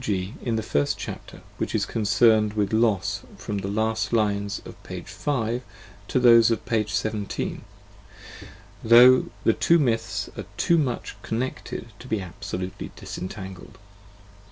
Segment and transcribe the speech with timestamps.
[0.03, 4.73] g., in the first chapter, which is concerned with Los from the last lines of
[4.81, 4.99] p.
[5.01, 5.61] 5
[6.07, 6.83] to those of p.
[6.87, 7.61] 17,
[8.83, 13.77] though the two myths are too much con necled to be absolutely disentangled.